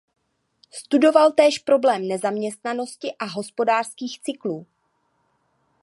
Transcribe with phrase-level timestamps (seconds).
[0.73, 4.67] Studoval též problém nezaměstnanosti a hospodářských cyklů.